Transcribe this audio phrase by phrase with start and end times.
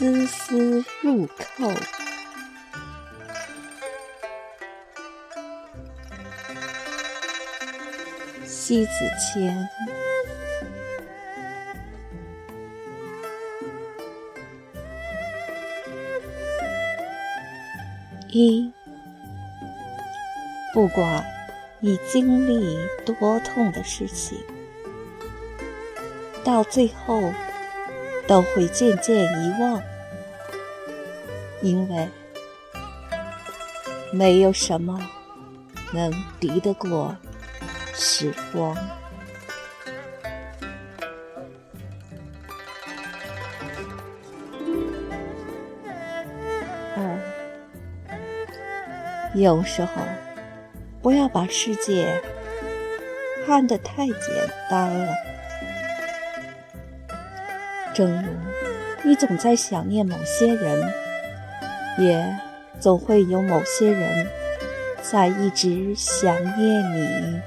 [0.00, 1.70] 丝丝入扣。
[8.46, 9.68] 西子千。
[18.30, 18.72] 一，
[20.72, 21.22] 不管
[21.80, 24.38] 你经历多痛的事情，
[26.42, 27.34] 到最后
[28.26, 29.82] 都会渐渐遗忘，
[31.62, 32.08] 因为
[34.12, 35.00] 没有什么
[35.92, 37.16] 能敌得过
[37.94, 38.76] 时光。
[46.96, 47.18] 二
[49.34, 50.02] 有时候，
[51.02, 52.20] 不要把世界
[53.46, 54.16] 看得太简
[54.68, 55.14] 单了。
[57.94, 58.28] 正如
[59.02, 60.92] 你总在想念某些人，
[62.00, 62.36] 也
[62.80, 64.26] 总会有某些人
[65.02, 67.40] 在一直想念你。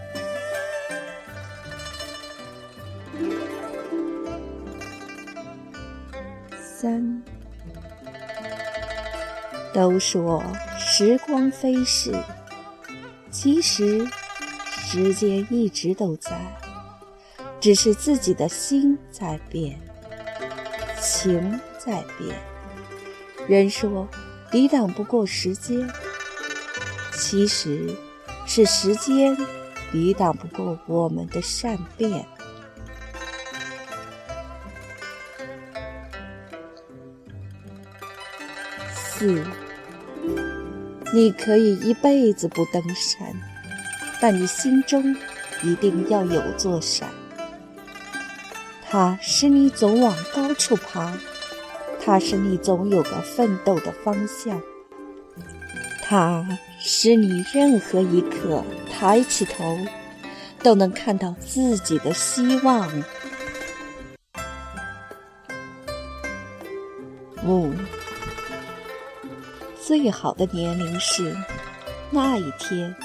[6.55, 7.23] 三，
[9.73, 10.43] 都说。
[10.77, 12.13] 时光飞逝，
[13.31, 14.07] 其实
[14.69, 16.31] 时间一直都在，
[17.59, 19.79] 只是自己的心在变，
[21.01, 22.37] 情在变。
[23.47, 24.07] 人说
[24.53, 25.89] 抵挡不过时间，
[27.11, 27.89] 其实
[28.45, 29.35] 是时间
[29.91, 32.23] 抵挡不过我们的善变。
[38.93, 39.43] 四。
[41.11, 43.33] 你可以一辈子不登山，
[44.21, 45.15] 但你心中
[45.63, 47.09] 一定要有座山。
[48.87, 51.11] 它使你总往高处爬，
[52.05, 54.61] 它使你总有个奋斗的方向，
[56.03, 56.45] 它
[56.79, 59.77] 使你任何一刻抬起头
[60.61, 62.91] 都能看到自己的希望。
[67.45, 67.71] 五。
[69.81, 71.35] 最好的年龄是
[72.09, 72.95] 那一天，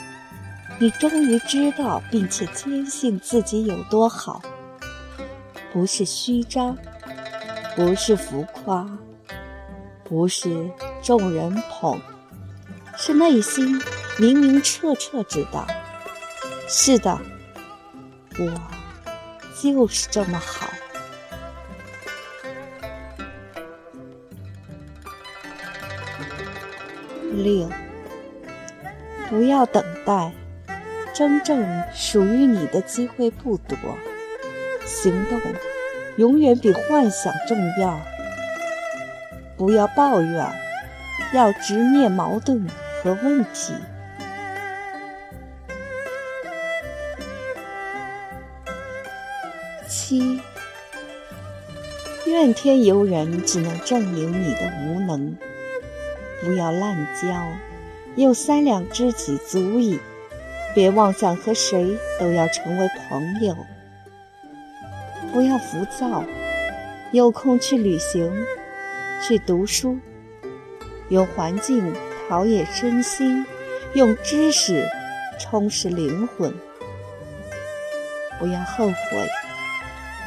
[0.78, 4.40] 你终于知道并且坚信自己有多好。
[5.72, 6.78] 不是虚张，
[7.78, 8.84] 不是浮夸，
[10.02, 10.68] 不是
[11.00, 11.96] 众人捧，
[12.96, 13.80] 是内心
[14.18, 15.64] 明明彻彻知道。
[16.66, 17.16] 是的，
[18.36, 18.60] 我
[19.62, 20.68] 就是这么好。
[27.30, 27.70] 六，
[29.30, 30.32] 不要等待，
[31.14, 33.78] 真正属于你的机会不多。
[34.84, 35.38] 行动
[36.18, 38.00] 永远比幻想重要。
[39.56, 40.52] 不要抱怨，
[41.32, 42.66] 要直面矛盾
[43.00, 43.72] 和问题。
[49.88, 50.40] 七，
[52.26, 55.36] 怨天尤人只能证明你的无能。
[56.42, 57.46] 不要滥交，
[58.16, 60.00] 有三两知己足矣。
[60.74, 63.56] 别妄想和谁都要成为朋友。
[65.32, 66.24] 不要浮躁，
[67.12, 68.32] 有空去旅行，
[69.22, 69.98] 去读书，
[71.08, 71.94] 用环境
[72.28, 73.44] 陶冶身心，
[73.94, 74.88] 用知识
[75.38, 76.52] 充实灵魂。
[78.38, 78.94] 不要后悔，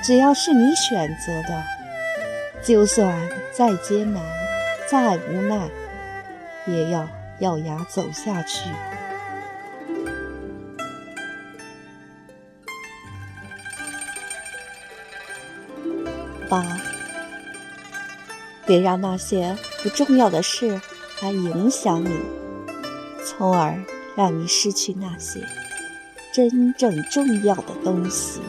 [0.03, 1.63] 只要是你选择的，
[2.63, 4.21] 就算再艰难，
[4.87, 5.69] 再无奈。
[6.67, 7.07] 也要
[7.39, 8.69] 咬牙走下去。
[16.51, 16.77] 八，
[18.65, 20.81] 别让那些不重要的事
[21.21, 22.11] 来影响你，
[23.25, 23.81] 从而
[24.17, 25.47] 让你失去那些
[26.33, 28.41] 真正重要的东西。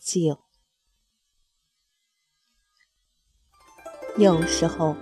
[0.00, 0.38] 九，
[4.16, 4.96] 有时候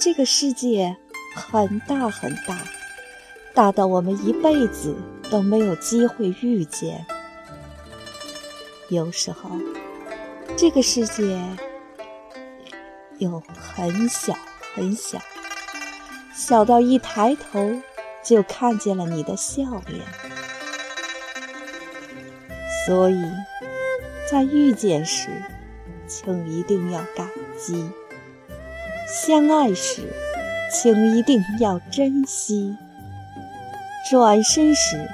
[0.00, 0.96] 这个世界
[1.36, 2.58] 很大很大，
[3.54, 4.94] 大到我们一辈子
[5.30, 6.98] 都没有机会遇见；
[8.88, 9.50] 有时候
[10.56, 11.40] 这个世界
[13.18, 14.34] 又很小
[14.74, 15.18] 很小，
[16.34, 17.80] 小到一抬头
[18.24, 20.04] 就看见了你的笑脸，
[22.86, 23.16] 所以。
[24.26, 25.28] 在遇见时，
[26.08, 27.28] 请一定要感
[27.58, 27.74] 激；
[29.06, 30.10] 相爱时，
[30.72, 32.74] 请一定要珍惜；
[34.10, 35.08] 转身时，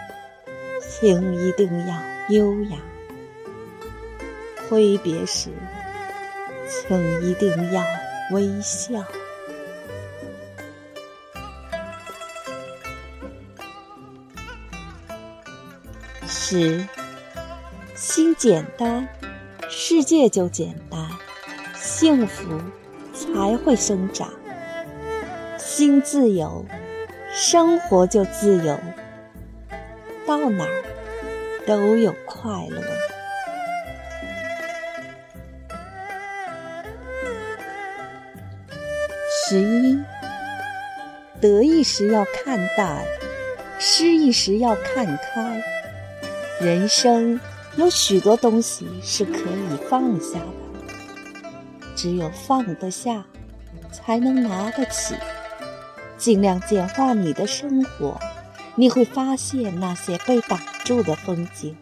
[0.83, 1.95] 请一定要
[2.29, 2.77] 优雅，
[4.69, 5.51] 挥别时，
[6.69, 7.85] 请一定要
[8.33, 9.05] 微笑。
[16.27, 16.85] 十，
[17.95, 19.09] 心简单，
[19.69, 21.09] 世界就简单，
[21.77, 22.45] 幸福
[23.15, 24.29] 才会生长。
[25.59, 26.67] 心自由，
[27.33, 28.79] 生活就自由，
[30.27, 30.85] 到哪儿
[31.65, 32.83] 都有快乐。
[39.49, 40.03] 十一，
[41.41, 43.05] 得意时要看淡，
[43.79, 45.63] 失意时要看开。
[46.61, 47.41] 人生
[47.77, 51.45] 有许多东西是可以放下的，
[51.97, 53.25] 只有放得下，
[53.93, 55.15] 才能拿得起。
[56.21, 58.21] 尽量简化你的生活，
[58.75, 61.75] 你会发现那些被挡住的风景，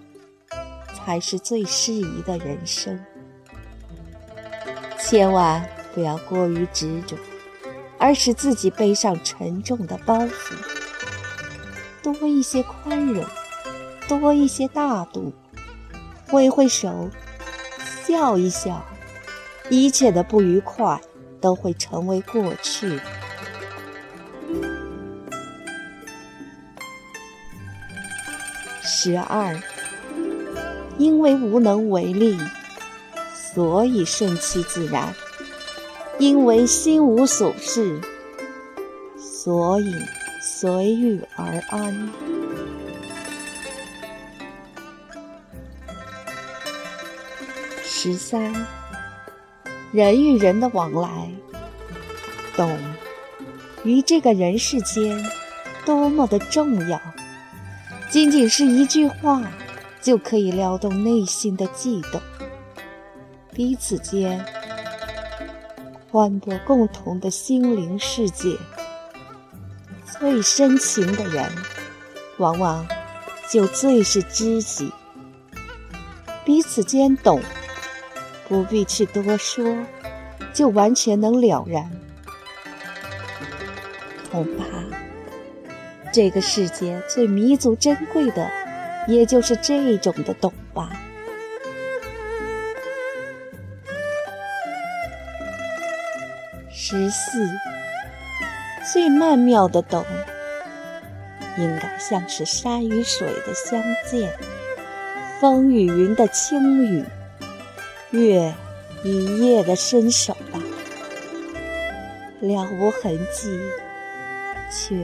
[0.95, 3.05] 才是最适宜的人生。
[4.97, 7.17] 千万不要过于执着，
[7.99, 10.55] 而使自己背上沉重的包袱。
[12.01, 13.25] 多一些宽容。
[14.07, 15.35] 多一些大度，
[16.31, 17.11] 挥挥手，
[18.07, 18.83] 笑一笑，
[19.69, 20.99] 一切的不愉快
[21.43, 22.99] 都会成为过去。
[29.01, 29.57] 十二，
[30.99, 32.37] 因为无能为力，
[33.33, 35.15] 所以顺其自然；
[36.19, 38.01] 因为心无所事，
[39.17, 39.95] 所以
[40.43, 42.11] 随遇而安。
[47.85, 48.53] 十三，
[49.93, 51.31] 人与人的往来，
[52.57, 52.77] 懂
[53.85, 55.25] 于这个人世间
[55.85, 57.01] 多么的重要。
[58.11, 59.43] 仅仅是一句话，
[60.01, 62.21] 就可以撩动内心的悸动。
[63.53, 64.45] 彼此间
[66.11, 68.57] 宽博共同的心灵世界，
[70.19, 71.45] 最深情的人，
[72.39, 72.87] 往往
[73.51, 74.93] 就最是知己。
[76.45, 77.41] 彼此间懂。
[78.49, 79.77] 不必去多说，
[80.55, 81.91] 就完全能了然。
[84.31, 84.65] 恐怕
[86.13, 88.51] 这个世界最弥足珍贵的，
[89.07, 90.91] 也就是这种的懂吧。
[96.71, 97.47] 十四，
[98.93, 100.05] 最曼妙的懂，
[101.59, 104.33] 应该像是山与水的相见，
[105.41, 107.05] 风与云的轻语。
[108.11, 108.55] 月
[109.05, 110.59] 与夜的伸手吧，
[112.41, 113.61] 了无痕迹，
[114.73, 114.97] 却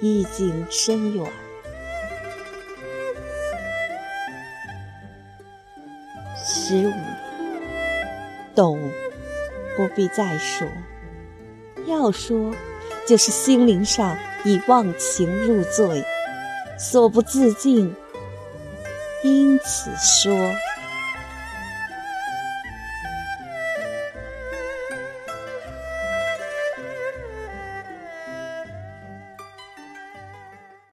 [0.00, 1.30] 意境深远。
[6.42, 6.92] 十五，
[8.54, 8.78] 懂，
[9.76, 10.66] 不必再说，
[11.86, 12.54] 要说，
[13.06, 16.04] 就是心灵上已忘情入醉，
[16.78, 17.94] 所不自禁，
[19.22, 20.32] 因此说。